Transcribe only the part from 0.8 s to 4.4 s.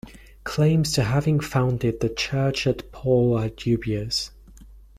to having founded the church at Paul are dubious.